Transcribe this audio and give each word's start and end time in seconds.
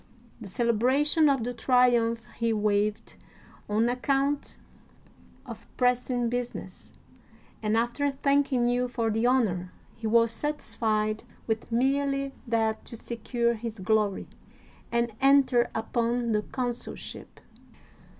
The 0.39 0.47
celebration 0.47 1.29
of 1.29 1.43
the 1.43 1.53
triumph 1.53 2.23
he 2.37 2.51
waived 2.53 3.17
on 3.69 3.87
account 3.87 4.57
of 5.45 5.67
pressing 5.77 6.27
busi 6.27 6.55
ness, 6.55 6.93
and 7.61 7.77
after 7.77 8.09
thanking 8.09 8.67
you 8.67 8.87
for 8.87 9.11
the 9.11 9.27
honor, 9.27 9.71
he 9.93 10.07
was 10.07 10.31
satisfied 10.31 11.23
with 11.45 11.71
merely 11.71 12.33
liat 12.49 12.83
to 12.85 12.97
secure 12.97 13.53
his 13.53 13.77
glory, 13.77 14.27
and 14.91 15.13
entered 15.21 15.69
upon 15.75 16.31
the 16.31 16.41
consulship. 16.41 17.39